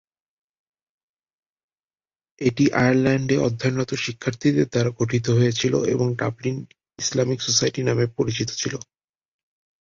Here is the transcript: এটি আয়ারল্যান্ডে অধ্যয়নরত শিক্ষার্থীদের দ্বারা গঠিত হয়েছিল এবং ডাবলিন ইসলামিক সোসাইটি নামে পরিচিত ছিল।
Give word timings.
এটি 2.41 2.65
আয়ারল্যান্ডে 2.75 3.35
অধ্যয়নরত 3.47 3.91
শিক্ষার্থীদের 4.05 4.67
দ্বারা 4.69 4.91
গঠিত 4.99 5.25
হয়েছিল 5.37 5.73
এবং 5.93 6.07
ডাবলিন 6.19 6.57
ইসলামিক 6.99 7.39
সোসাইটি 7.41 7.81
নামে 7.83 8.05
পরিচিত 8.17 8.49
ছিল। 8.61 8.73